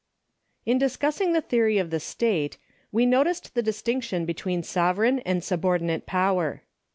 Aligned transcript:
In 0.65 0.79
discussing 0.79 1.33
the 1.33 1.41
theory 1.41 1.77
of 1.77 1.91
the 1.91 1.99
state, 1.99 2.57
we 2.91 3.05
noticed 3.05 3.53
the 3.53 3.61
distinction 3.61 4.25
between 4.25 4.63
sovereign 4.63 5.19
and 5.19 5.43
subordinate 5.43 6.07
power. 6.07 6.63